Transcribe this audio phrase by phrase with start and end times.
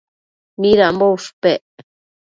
[0.61, 1.65] Midambo ushpec